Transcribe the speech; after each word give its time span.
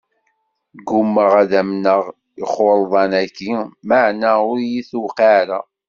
Gummaɣ 0.87 1.31
ad 1.41 1.51
amneɣ 1.59 2.01
ixurḍan-aki, 2.41 3.51
maɛna 3.87 4.31
ur 4.49 4.57
iyi-tuqiɛ 4.61 5.29
ara. 5.39 5.59